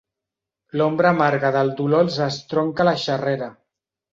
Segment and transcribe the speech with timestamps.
[0.81, 3.53] L'ombra amarga del dolor els estronca la xerrera.